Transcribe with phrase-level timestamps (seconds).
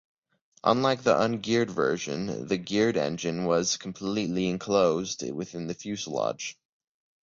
[0.63, 6.57] Unlike the ungeared version, the geared engine was completely enclosed within the fuselage.